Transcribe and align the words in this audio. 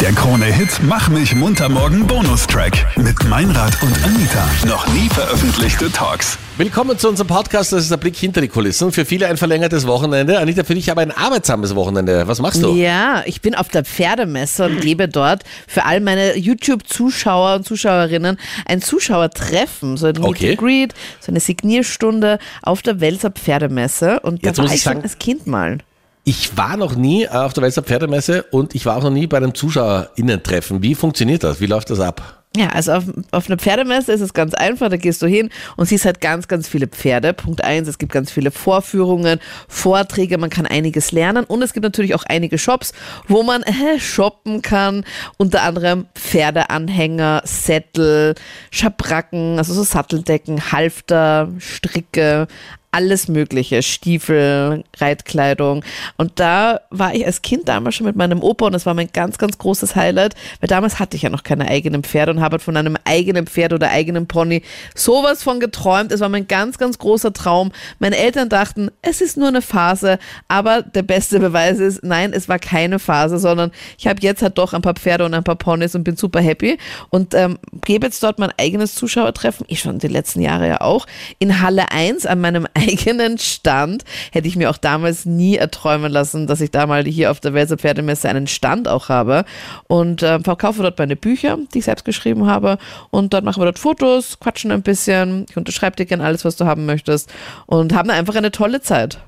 Der 0.00 0.12
Krone-Hit 0.12 0.80
Mach 0.82 1.08
mich 1.10 1.34
munter 1.34 1.68
morgen 1.68 2.06
Bonustrack 2.06 2.72
mit 2.96 3.22
Meinrad 3.28 3.82
und 3.82 3.92
Anita. 4.04 4.48
Noch 4.66 4.86
nie 4.94 5.08
veröffentlichte 5.10 5.90
Talks. 5.92 6.38
Willkommen 6.56 6.98
zu 6.98 7.08
unserem 7.08 7.26
Podcast. 7.28 7.72
Das 7.72 7.82
ist 7.82 7.90
der 7.90 7.98
Blick 7.98 8.16
hinter 8.16 8.40
die 8.40 8.48
Kulissen. 8.48 8.92
Für 8.92 9.04
viele 9.04 9.26
ein 9.26 9.36
verlängertes 9.36 9.86
Wochenende. 9.86 10.38
Anita, 10.38 10.64
für 10.64 10.74
dich 10.74 10.90
aber 10.90 11.02
ein 11.02 11.10
arbeitsames 11.10 11.74
Wochenende. 11.74 12.26
Was 12.26 12.40
machst 12.40 12.62
du? 12.62 12.74
Ja, 12.74 13.22
ich 13.26 13.42
bin 13.42 13.54
auf 13.54 13.68
der 13.68 13.84
Pferdemesse 13.84 14.64
und 14.66 14.80
gebe 14.80 15.06
dort 15.06 15.42
für 15.68 15.84
all 15.84 16.00
meine 16.00 16.36
YouTube-Zuschauer 16.36 17.56
und 17.56 17.66
Zuschauerinnen 17.66 18.38
ein 18.66 18.80
Zuschauertreffen, 18.80 19.96
so 19.98 20.06
ein 20.06 20.14
Meet 20.14 20.24
Okay. 20.24 20.50
and 20.52 20.58
Greet, 20.58 20.94
so 21.20 21.30
eine 21.30 21.40
Signierstunde 21.40 22.38
auf 22.62 22.80
der 22.82 23.00
Welser 23.00 23.30
Pferdemesse. 23.30 24.20
Und 24.20 24.42
da 24.44 24.48
Jetzt 24.48 24.58
war 24.58 24.64
ich 24.66 24.82
sagen- 24.82 25.00
schon 25.00 25.02
als 25.04 25.18
Kind 25.18 25.46
mal. 25.46 25.78
Ich 26.24 26.56
war 26.56 26.76
noch 26.76 26.94
nie 26.94 27.28
auf 27.28 27.54
der 27.54 27.62
Welser 27.62 27.82
Pferdemesse 27.82 28.42
und 28.50 28.74
ich 28.74 28.84
war 28.86 28.96
auch 28.96 29.02
noch 29.02 29.10
nie 29.10 29.26
bei 29.26 29.38
einem 29.38 29.54
ZuschauerInnen-Treffen. 29.54 30.82
Wie 30.82 30.94
funktioniert 30.94 31.44
das? 31.44 31.60
Wie 31.60 31.66
läuft 31.66 31.90
das 31.90 32.00
ab? 32.00 32.40
Ja, 32.56 32.70
also 32.70 32.94
auf, 32.94 33.04
auf 33.30 33.46
einer 33.46 33.58
Pferdemesse 33.58 34.12
ist 34.12 34.22
es 34.22 34.34
ganz 34.34 34.54
einfach, 34.54 34.88
da 34.88 34.96
gehst 34.96 35.22
du 35.22 35.28
hin 35.28 35.50
und 35.76 35.86
siehst 35.86 36.04
halt 36.04 36.20
ganz, 36.20 36.48
ganz 36.48 36.66
viele 36.66 36.88
Pferde. 36.88 37.32
Punkt 37.32 37.62
eins, 37.62 37.86
es 37.86 37.96
gibt 37.96 38.10
ganz 38.10 38.32
viele 38.32 38.50
Vorführungen, 38.50 39.38
Vorträge, 39.68 40.36
man 40.36 40.50
kann 40.50 40.66
einiges 40.66 41.12
lernen 41.12 41.44
und 41.44 41.62
es 41.62 41.72
gibt 41.72 41.84
natürlich 41.84 42.12
auch 42.16 42.24
einige 42.24 42.58
Shops, 42.58 42.92
wo 43.28 43.44
man 43.44 43.62
äh, 43.62 44.00
shoppen 44.00 44.62
kann, 44.62 45.04
unter 45.36 45.62
anderem 45.62 46.06
Pferdeanhänger, 46.16 47.42
Sättel, 47.44 48.34
Schabracken, 48.72 49.58
also 49.58 49.72
so 49.72 49.84
Satteldecken, 49.84 50.72
Halfter, 50.72 51.50
Stricke, 51.58 52.48
alles 52.92 53.28
Mögliche, 53.28 53.82
Stiefel, 53.82 54.84
Reitkleidung. 54.96 55.84
Und 56.16 56.40
da 56.40 56.80
war 56.90 57.14
ich 57.14 57.24
als 57.24 57.42
Kind 57.42 57.68
damals 57.68 57.94
schon 57.94 58.06
mit 58.06 58.16
meinem 58.16 58.42
Opa 58.42 58.66
und 58.66 58.72
das 58.72 58.86
war 58.86 58.94
mein 58.94 59.10
ganz, 59.12 59.38
ganz 59.38 59.58
großes 59.58 59.94
Highlight, 59.94 60.34
weil 60.60 60.68
damals 60.68 60.98
hatte 60.98 61.16
ich 61.16 61.22
ja 61.22 61.30
noch 61.30 61.44
keine 61.44 61.68
eigenen 61.68 62.02
Pferde 62.02 62.32
und 62.32 62.40
habe 62.40 62.54
halt 62.54 62.62
von 62.62 62.76
einem 62.76 62.96
eigenen 63.04 63.46
Pferd 63.46 63.72
oder 63.72 63.90
eigenen 63.90 64.26
Pony 64.26 64.62
sowas 64.94 65.42
von 65.42 65.60
geträumt. 65.60 66.10
Es 66.10 66.20
war 66.20 66.28
mein 66.28 66.48
ganz, 66.48 66.78
ganz 66.78 66.98
großer 66.98 67.32
Traum. 67.32 67.70
Meine 68.00 68.16
Eltern 68.16 68.48
dachten, 68.48 68.90
es 69.02 69.20
ist 69.20 69.36
nur 69.36 69.48
eine 69.48 69.62
Phase, 69.62 70.18
aber 70.48 70.82
der 70.82 71.02
beste 71.02 71.38
Beweis 71.38 71.78
ist, 71.78 72.02
nein, 72.02 72.32
es 72.32 72.48
war 72.48 72.58
keine 72.58 72.98
Phase, 72.98 73.38
sondern 73.38 73.70
ich 73.98 74.08
habe 74.08 74.20
jetzt 74.22 74.42
halt 74.42 74.58
doch 74.58 74.72
ein 74.72 74.82
paar 74.82 74.94
Pferde 74.94 75.24
und 75.24 75.34
ein 75.34 75.44
paar 75.44 75.56
Ponys 75.56 75.94
und 75.94 76.02
bin 76.02 76.16
super 76.16 76.40
happy 76.40 76.78
und 77.10 77.34
ähm, 77.34 77.58
gebe 77.84 78.06
jetzt 78.06 78.22
dort 78.22 78.38
mein 78.38 78.52
eigenes 78.58 78.94
Zuschauertreffen, 78.96 79.66
ich 79.68 79.80
schon 79.80 79.98
die 79.98 80.08
letzten 80.08 80.40
Jahre 80.40 80.66
ja 80.66 80.80
auch, 80.80 81.06
in 81.38 81.60
Halle 81.60 81.92
1 81.92 82.26
an 82.26 82.40
meinem 82.40 82.66
eigenen 82.80 83.38
Stand. 83.38 84.04
Hätte 84.32 84.48
ich 84.48 84.56
mir 84.56 84.70
auch 84.70 84.78
damals 84.78 85.26
nie 85.26 85.56
erträumen 85.56 86.10
lassen, 86.10 86.46
dass 86.46 86.60
ich 86.60 86.70
da 86.70 86.86
mal 86.86 87.04
hier 87.04 87.30
auf 87.30 87.40
der 87.40 87.54
Welser 87.54 87.78
Pferdemesse 87.78 88.28
einen 88.28 88.46
Stand 88.46 88.88
auch 88.88 89.08
habe 89.08 89.44
und 89.86 90.22
äh, 90.22 90.40
verkaufe 90.40 90.82
dort 90.82 90.98
meine 90.98 91.16
Bücher, 91.16 91.58
die 91.74 91.78
ich 91.78 91.84
selbst 91.84 92.04
geschrieben 92.04 92.46
habe 92.46 92.78
und 93.10 93.32
dort 93.32 93.44
machen 93.44 93.60
wir 93.60 93.66
dort 93.66 93.78
Fotos, 93.78 94.38
quatschen 94.40 94.70
ein 94.72 94.82
bisschen, 94.82 95.46
ich 95.48 95.56
unterschreibe 95.56 95.96
dir 95.96 96.06
gerne 96.06 96.24
alles, 96.24 96.44
was 96.44 96.56
du 96.56 96.66
haben 96.66 96.86
möchtest 96.86 97.32
und 97.66 97.94
haben 97.94 98.10
einfach 98.10 98.34
eine 98.34 98.50
tolle 98.50 98.80
Zeit. 98.80 99.18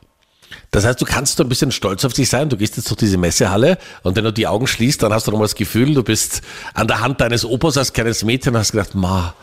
Das 0.70 0.84
heißt, 0.84 1.00
du 1.00 1.04
kannst 1.04 1.36
so 1.36 1.44
ein 1.44 1.48
bisschen 1.48 1.72
stolz 1.72 2.04
auf 2.04 2.12
dich 2.12 2.28
sein. 2.28 2.48
Du 2.48 2.56
gehst 2.56 2.76
jetzt 2.76 2.88
durch 2.88 2.98
diese 2.98 3.18
Messehalle 3.18 3.78
und 4.02 4.16
wenn 4.16 4.24
du 4.24 4.32
die 4.32 4.46
Augen 4.46 4.66
schließt, 4.66 5.02
dann 5.02 5.12
hast 5.12 5.26
du 5.26 5.30
nochmal 5.30 5.46
das 5.46 5.54
Gefühl, 5.54 5.94
du 5.94 6.02
bist 6.02 6.42
an 6.74 6.88
der 6.88 7.00
Hand 7.00 7.20
deines 7.20 7.44
Opas 7.44 7.76
als 7.76 7.92
kleines 7.92 8.24
Mädchen 8.24 8.54
und 8.54 8.60
hast 8.60 8.72
gedacht, 8.72 8.94
ma, 8.94 9.34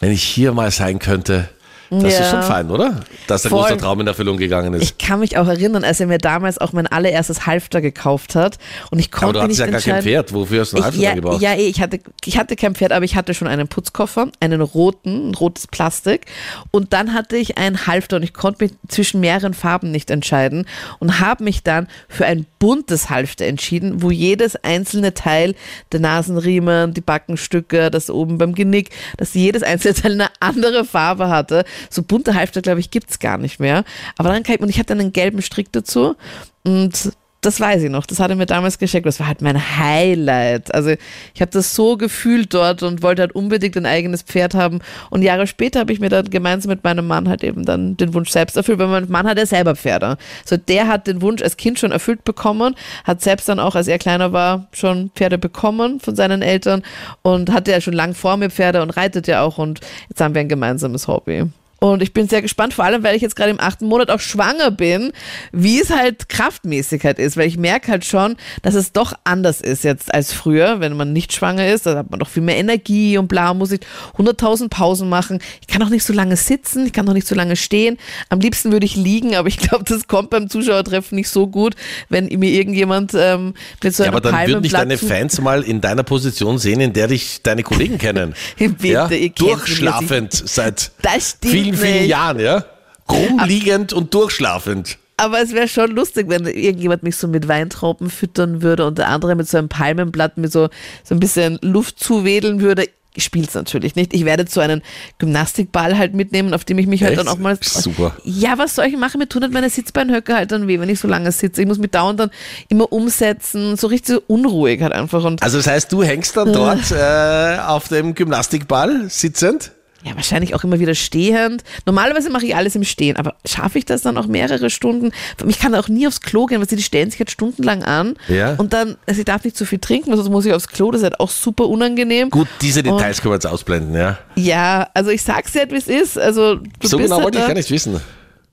wenn 0.00 0.12
ich 0.12 0.22
hier 0.22 0.52
mal 0.52 0.70
sein 0.70 0.98
könnte. 0.98 1.48
Das 1.90 2.04
ist 2.04 2.18
Ja. 2.20 2.30
schon 2.30 2.42
fein, 2.42 2.70
oder? 2.70 3.00
Dass 3.26 3.42
dein 3.42 3.50
Voll. 3.50 3.62
großer 3.62 3.78
Traum 3.78 4.00
in 4.00 4.06
Erfüllung 4.06 4.36
gegangen 4.36 4.74
ist. 4.74 4.82
Ich 4.82 4.98
kann 4.98 5.20
mich 5.20 5.38
auch 5.38 5.46
erinnern, 5.46 5.84
als 5.84 6.00
er 6.00 6.06
mir 6.06 6.18
damals 6.18 6.58
auch 6.58 6.72
mein 6.72 6.86
allererstes 6.86 7.46
Halfter 7.46 7.80
gekauft 7.80 8.34
hat 8.34 8.58
und 8.90 8.98
ich 8.98 9.08
Aber 9.12 9.20
konnte 9.20 9.32
du 9.34 9.42
hattest 9.44 9.60
nicht 9.60 9.66
ja 9.66 9.72
gar 9.72 9.80
kein. 9.80 10.02
Pferd. 10.02 10.34
Wofür 10.34 10.60
hast 10.60 10.72
du 10.74 10.76
Ich, 10.78 10.82
Halfter 10.84 11.00
ja, 11.00 11.14
gebraucht? 11.14 11.40
ja, 11.40 11.54
eh, 11.54 11.66
ich 11.68 11.80
hatte, 11.80 12.00
ich 12.24 12.36
hatte 12.38 12.56
kein 12.56 12.74
Pferd, 12.74 12.92
aber 12.92 13.04
ich 13.04 13.16
hatte 13.16 13.32
schon 13.34 13.48
einen 13.48 13.68
Putzkoffer, 13.68 14.28
einen 14.40 14.60
roten, 14.60 15.30
ein 15.30 15.34
rotes 15.34 15.66
Plastik. 15.66 16.26
Und 16.70 16.92
dann 16.92 17.14
hatte 17.14 17.36
ich 17.36 17.56
einen 17.58 17.86
Halfter 17.86 18.16
und 18.16 18.22
ich 18.22 18.34
konnte 18.34 18.64
mich 18.64 18.72
zwischen 18.88 19.20
mehreren 19.20 19.54
Farben 19.54 19.90
nicht 19.90 20.10
entscheiden 20.10 20.66
und 20.98 21.20
habe 21.20 21.44
mich 21.44 21.62
dann 21.62 21.88
für 22.08 22.26
ein 22.26 22.44
buntes 22.58 23.08
Halfter 23.08 23.46
entschieden, 23.46 24.02
wo 24.02 24.10
jedes 24.10 24.56
einzelne 24.62 25.14
Teil, 25.14 25.54
der 25.92 26.00
Nasenriemen, 26.00 26.92
die 26.92 27.00
Backenstücke, 27.00 27.90
das 27.90 28.10
oben 28.10 28.36
beim 28.38 28.54
Genick, 28.54 28.90
dass 29.16 29.34
jedes 29.34 29.62
einzelne 29.62 29.94
Teil 29.94 30.12
eine 30.12 30.28
andere 30.40 30.84
Farbe 30.84 31.28
hatte. 31.28 31.64
So 31.90 32.02
bunte 32.02 32.34
Halfter, 32.34 32.62
glaube 32.62 32.80
ich, 32.80 32.90
gibt's 32.90 33.18
gar 33.18 33.38
nicht 33.38 33.60
mehr. 33.60 33.84
Aber 34.16 34.30
dann 34.30 34.42
kam 34.42 34.56
ich, 34.56 34.60
und 34.60 34.68
ich 34.68 34.78
hatte 34.78 34.92
einen 34.92 35.12
gelben 35.12 35.42
Strick 35.42 35.72
dazu 35.72 36.16
und 36.64 37.12
das 37.40 37.60
weiß 37.60 37.84
ich 37.84 37.90
noch, 37.90 38.04
das 38.04 38.18
hat 38.18 38.30
er 38.30 38.36
mir 38.36 38.46
damals 38.46 38.78
geschenkt. 38.78 39.06
Das 39.06 39.20
war 39.20 39.28
halt 39.28 39.42
mein 39.42 39.78
Highlight. 39.78 40.74
Also 40.74 40.90
ich 41.34 41.40
habe 41.40 41.52
das 41.52 41.74
so 41.74 41.96
gefühlt 41.96 42.52
dort 42.52 42.82
und 42.82 43.02
wollte 43.02 43.22
halt 43.22 43.32
unbedingt 43.32 43.76
ein 43.76 43.86
eigenes 43.86 44.22
Pferd 44.22 44.54
haben. 44.54 44.80
Und 45.10 45.22
Jahre 45.22 45.46
später 45.46 45.78
habe 45.80 45.92
ich 45.92 46.00
mir 46.00 46.08
dann 46.08 46.30
gemeinsam 46.30 46.70
mit 46.70 46.82
meinem 46.82 47.06
Mann 47.06 47.28
halt 47.28 47.44
eben 47.44 47.64
dann 47.64 47.96
den 47.96 48.12
Wunsch 48.12 48.30
selbst 48.30 48.56
erfüllt, 48.56 48.80
weil 48.80 48.88
mein 48.88 49.08
Mann 49.08 49.28
hat 49.28 49.38
ja 49.38 49.46
selber 49.46 49.76
Pferde. 49.76 50.16
So 50.44 50.56
der 50.56 50.88
hat 50.88 51.06
den 51.06 51.22
Wunsch 51.22 51.40
als 51.40 51.56
Kind 51.56 51.78
schon 51.78 51.92
erfüllt 51.92 52.24
bekommen, 52.24 52.74
hat 53.04 53.22
selbst 53.22 53.48
dann 53.48 53.60
auch, 53.60 53.76
als 53.76 53.86
er 53.86 53.98
kleiner 53.98 54.32
war, 54.32 54.66
schon 54.72 55.10
Pferde 55.14 55.38
bekommen 55.38 56.00
von 56.00 56.16
seinen 56.16 56.42
Eltern 56.42 56.82
und 57.22 57.52
hatte 57.52 57.70
ja 57.70 57.80
schon 57.80 57.94
lang 57.94 58.14
vor 58.14 58.36
mir 58.36 58.50
Pferde 58.50 58.82
und 58.82 58.90
reitet 58.90 59.28
ja 59.28 59.42
auch 59.42 59.58
und 59.58 59.80
jetzt 60.08 60.20
haben 60.20 60.34
wir 60.34 60.40
ein 60.40 60.48
gemeinsames 60.48 61.06
Hobby. 61.06 61.44
Und 61.80 62.02
ich 62.02 62.12
bin 62.12 62.28
sehr 62.28 62.42
gespannt, 62.42 62.74
vor 62.74 62.84
allem, 62.84 63.04
weil 63.04 63.14
ich 63.14 63.22
jetzt 63.22 63.36
gerade 63.36 63.50
im 63.50 63.60
achten 63.60 63.86
Monat 63.86 64.10
auch 64.10 64.18
schwanger 64.18 64.72
bin, 64.72 65.12
wie 65.52 65.80
es 65.80 65.90
halt 65.90 66.28
kraftmäßig 66.28 67.04
halt 67.04 67.20
ist, 67.20 67.36
weil 67.36 67.46
ich 67.46 67.56
merke 67.56 67.92
halt 67.92 68.04
schon, 68.04 68.36
dass 68.62 68.74
es 68.74 68.92
doch 68.92 69.12
anders 69.22 69.60
ist 69.60 69.84
jetzt 69.84 70.12
als 70.12 70.32
früher, 70.32 70.80
wenn 70.80 70.96
man 70.96 71.12
nicht 71.12 71.32
schwanger 71.32 71.68
ist, 71.68 71.86
da 71.86 71.98
hat 71.98 72.10
man 72.10 72.18
doch 72.18 72.28
viel 72.28 72.42
mehr 72.42 72.56
Energie 72.56 73.16
und 73.16 73.28
bla, 73.28 73.54
muss 73.54 73.70
ich 73.70 73.80
100.000 74.16 74.68
Pausen 74.68 75.08
machen. 75.08 75.38
Ich 75.60 75.68
kann 75.68 75.80
auch 75.82 75.88
nicht 75.88 76.02
so 76.02 76.12
lange 76.12 76.34
sitzen, 76.36 76.84
ich 76.86 76.92
kann 76.92 77.08
auch 77.08 77.12
nicht 77.12 77.28
so 77.28 77.36
lange 77.36 77.54
stehen. 77.54 77.96
Am 78.28 78.40
liebsten 78.40 78.72
würde 78.72 78.84
ich 78.84 78.96
liegen, 78.96 79.36
aber 79.36 79.46
ich 79.46 79.58
glaube, 79.58 79.84
das 79.84 80.08
kommt 80.08 80.30
beim 80.30 80.50
Zuschauertreffen 80.50 81.14
nicht 81.14 81.28
so 81.28 81.46
gut, 81.46 81.76
wenn 82.08 82.26
mir 82.26 82.50
irgendjemand 82.50 83.12
ähm, 83.14 83.54
mit 83.84 83.94
so 83.94 84.02
Ja, 84.02 84.08
einer 84.08 84.16
aber 84.16 84.20
dann 84.22 84.34
Palme 84.34 84.52
würden 84.54 84.62
dich 84.64 84.72
deine 84.72 84.98
Fans 84.98 85.40
mal 85.40 85.62
in 85.62 85.80
deiner 85.80 86.02
Position 86.02 86.58
sehen, 86.58 86.80
in 86.80 86.92
der 86.92 87.06
dich 87.06 87.42
deine 87.42 87.62
Kollegen 87.62 87.98
kennen. 87.98 88.34
Bitte, 88.58 88.84
ja? 88.84 89.08
Durchschlafend 89.36 90.32
seit 90.32 90.90
Das 91.02 91.36
stimmt 91.38 91.67
vielen, 91.74 91.86
vielen 91.86 92.00
nicht. 92.02 92.10
Jahren, 92.10 92.40
ja? 92.40 92.64
Rumliegend 93.10 93.92
und 93.92 94.12
durchschlafend. 94.14 94.98
Aber 95.16 95.40
es 95.42 95.52
wäre 95.52 95.66
schon 95.66 95.90
lustig, 95.90 96.26
wenn 96.28 96.46
irgendjemand 96.46 97.02
mich 97.02 97.16
so 97.16 97.26
mit 97.26 97.48
Weintrauben 97.48 98.08
füttern 98.08 98.62
würde 98.62 98.86
und 98.86 98.98
der 98.98 99.08
andere 99.08 99.34
mit 99.34 99.48
so 99.48 99.58
einem 99.58 99.68
Palmenblatt 99.68 100.36
mir 100.38 100.48
so, 100.48 100.68
so 101.02 101.14
ein 101.14 101.20
bisschen 101.20 101.58
Luft 101.60 101.98
zuwedeln 101.98 102.60
würde. 102.60 102.84
Ich 103.14 103.24
spiel's 103.24 103.54
natürlich 103.54 103.96
nicht. 103.96 104.14
Ich 104.14 104.24
werde 104.24 104.44
so 104.48 104.60
einen 104.60 104.80
Gymnastikball 105.18 105.98
halt 105.98 106.14
mitnehmen, 106.14 106.54
auf 106.54 106.64
dem 106.64 106.78
ich 106.78 106.86
mich 106.86 107.02
halt 107.02 107.14
Echt? 107.14 107.20
dann 107.20 107.26
auch 107.26 107.38
mal. 107.38 107.58
Super. 107.60 108.14
Ja, 108.22 108.58
was 108.58 108.76
soll 108.76 108.84
ich 108.84 108.96
machen? 108.96 109.18
Mir 109.18 109.28
tun 109.28 109.42
halt 109.42 109.52
meine 109.52 109.70
Sitzbeinhöcker 109.70 110.36
halt 110.36 110.52
dann 110.52 110.68
weh, 110.68 110.78
wenn 110.78 110.88
ich 110.88 111.00
so 111.00 111.08
lange 111.08 111.32
sitze. 111.32 111.62
Ich 111.62 111.66
muss 111.66 111.78
mich 111.78 111.90
dauernd 111.90 112.20
dann 112.20 112.30
immer 112.68 112.92
umsetzen, 112.92 113.76
so 113.76 113.88
richtig 113.88 114.14
so 114.14 114.22
unruhig 114.28 114.82
halt 114.82 114.92
einfach. 114.92 115.24
Und 115.24 115.42
Also 115.42 115.56
das 115.56 115.66
heißt, 115.66 115.90
du 115.90 116.04
hängst 116.04 116.36
dann 116.36 116.52
dort 116.52 116.92
äh, 116.92 117.58
auf 117.66 117.88
dem 117.88 118.14
Gymnastikball 118.14 119.06
sitzend? 119.08 119.72
Ja, 120.04 120.14
wahrscheinlich 120.14 120.54
auch 120.54 120.62
immer 120.62 120.78
wieder 120.78 120.94
stehend. 120.94 121.64
Normalerweise 121.84 122.30
mache 122.30 122.46
ich 122.46 122.54
alles 122.54 122.76
im 122.76 122.84
Stehen, 122.84 123.16
aber 123.16 123.34
schaffe 123.44 123.78
ich 123.78 123.84
das 123.84 124.02
dann 124.02 124.16
auch 124.16 124.26
mehrere 124.26 124.70
Stunden? 124.70 125.10
Ich 125.46 125.58
kann 125.58 125.74
auch 125.74 125.88
nie 125.88 126.06
aufs 126.06 126.20
Klo 126.20 126.46
gehen, 126.46 126.60
weil 126.60 126.68
sie 126.68 126.76
die 126.76 126.84
stellen 126.84 127.10
sich 127.10 127.18
halt 127.18 127.32
stundenlang 127.32 127.82
an. 127.82 128.14
Ja. 128.28 128.54
Und 128.54 128.72
dann, 128.72 128.96
also 129.06 129.18
ich 129.20 129.24
darf 129.24 129.42
nicht 129.42 129.56
zu 129.56 129.64
viel 129.66 129.80
trinken, 129.80 130.14
sonst 130.14 130.28
muss 130.28 130.46
ich 130.46 130.52
aufs 130.52 130.68
Klo, 130.68 130.92
das 130.92 131.00
ist 131.00 131.04
halt 131.04 131.18
auch 131.18 131.30
super 131.30 131.66
unangenehm. 131.66 132.30
Gut, 132.30 132.46
diese 132.60 132.84
Details 132.84 133.20
können 133.20 133.32
wir 133.32 133.36
jetzt 133.36 133.46
ausblenden, 133.46 133.94
ja. 133.94 134.18
Ja, 134.36 134.88
also 134.94 135.10
ich 135.10 135.22
sag's 135.22 135.52
dir 135.52 135.60
halt, 135.60 135.72
wie 135.72 135.76
es 135.76 135.88
ist. 135.88 136.16
Also 136.16 136.60
So 136.80 136.96
genau 136.96 137.16
halt 137.16 137.24
wollte 137.24 137.38
ich 137.38 137.46
gar 137.46 137.54
nicht 137.54 137.70
wissen. 137.70 138.00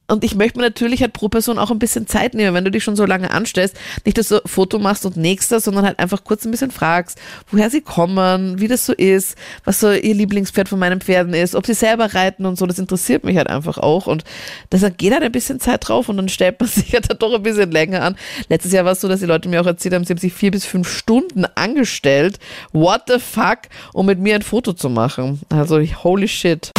Und 0.07 0.23
ich 0.23 0.35
möchte 0.35 0.59
mir 0.59 0.65
natürlich 0.65 1.01
halt 1.01 1.13
pro 1.13 1.29
Person 1.29 1.57
auch 1.57 1.71
ein 1.71 1.79
bisschen 1.79 2.07
Zeit 2.07 2.35
nehmen, 2.35 2.53
wenn 2.53 2.65
du 2.65 2.71
dich 2.71 2.83
schon 2.83 2.95
so 2.95 3.05
lange 3.05 3.31
anstellst, 3.31 3.75
nicht 4.05 4.17
dass 4.17 4.27
du 4.27 4.41
Foto 4.45 4.77
machst 4.77 5.05
und 5.05 5.17
nächster, 5.17 5.59
sondern 5.59 5.85
halt 5.85 5.99
einfach 5.99 6.23
kurz 6.23 6.45
ein 6.45 6.51
bisschen 6.51 6.71
fragst, 6.71 7.19
woher 7.49 7.69
sie 7.69 7.81
kommen, 7.81 8.59
wie 8.59 8.67
das 8.67 8.85
so 8.85 8.93
ist, 8.93 9.35
was 9.63 9.79
so 9.79 9.91
ihr 9.91 10.13
Lieblingspferd 10.13 10.69
von 10.69 10.77
meinen 10.77 11.01
Pferden 11.01 11.33
ist, 11.33 11.55
ob 11.55 11.65
sie 11.65 11.73
selber 11.73 12.13
reiten 12.13 12.45
und 12.45 12.57
so, 12.57 12.67
das 12.67 12.77
interessiert 12.77 13.23
mich 13.23 13.37
halt 13.37 13.49
einfach 13.49 13.77
auch 13.79 14.05
und 14.05 14.23
deshalb 14.71 14.97
geht 14.97 15.11
halt 15.11 15.23
ein 15.23 15.31
bisschen 15.31 15.59
Zeit 15.59 15.87
drauf 15.87 16.07
und 16.07 16.17
dann 16.17 16.29
stellt 16.29 16.59
man 16.59 16.69
sich 16.69 16.93
halt 16.93 17.21
doch 17.21 17.33
ein 17.33 17.43
bisschen 17.43 17.71
länger 17.71 18.03
an. 18.03 18.15
Letztes 18.47 18.71
Jahr 18.71 18.85
war 18.85 18.91
es 18.91 19.01
so, 19.01 19.07
dass 19.07 19.21
die 19.21 19.25
Leute 19.25 19.49
mir 19.49 19.61
auch 19.61 19.65
erzählt 19.65 19.95
haben, 19.95 20.03
sie 20.03 20.13
haben 20.13 20.19
sich 20.19 20.33
vier 20.33 20.51
bis 20.51 20.65
fünf 20.65 20.87
Stunden 20.87 21.45
angestellt, 21.55 22.37
what 22.73 23.03
the 23.07 23.19
fuck, 23.19 23.59
um 23.93 24.05
mit 24.05 24.19
mir 24.19 24.35
ein 24.35 24.43
Foto 24.43 24.73
zu 24.73 24.89
machen. 24.89 25.41
Also 25.49 25.79
holy 26.03 26.27
shit. 26.27 26.71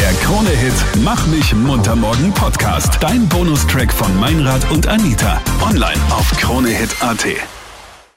Der 0.00 0.14
Krone-Hit 0.14 0.72
Mach 1.04 1.26
mich 1.26 1.54
munter 1.54 1.94
morgen 1.94 2.32
Podcast. 2.32 2.96
Dein 3.00 3.28
Bonustrack 3.28 3.92
von 3.92 4.18
Meinrad 4.18 4.70
und 4.70 4.86
Anita. 4.86 5.42
Online 5.60 6.00
auf 6.08 6.30
kronehit.at. 6.38 7.59